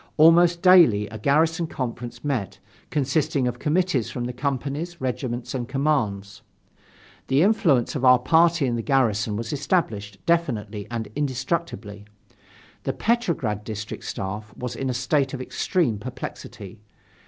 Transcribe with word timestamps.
Almost 0.17 0.63
daily, 0.63 1.07
a 1.09 1.19
garrison 1.19 1.67
conference 1.67 2.23
met, 2.23 2.57
consisting 2.89 3.47
of 3.47 3.59
committees 3.59 4.09
from 4.09 4.23
the 4.25 4.33
companies, 4.33 4.99
regiments 4.99 5.53
and 5.53 5.69
commands. 5.69 6.41
The 7.27 7.43
influence 7.43 7.93
of 7.93 8.03
our 8.03 8.17
party 8.17 8.65
in 8.65 8.75
the 8.75 8.81
garrison 8.81 9.35
was 9.35 9.53
established 9.53 10.17
definitely 10.25 10.87
and 10.89 11.07
indestructibly. 11.15 12.05
The 12.81 12.93
Petrograd 12.93 13.63
District 13.63 14.03
Staff 14.03 14.57
was 14.57 14.75
in 14.75 14.89
a 14.89 14.93
state 14.95 15.35
of 15.35 15.39
extreme 15.39 15.99
perplexity. 15.99 16.79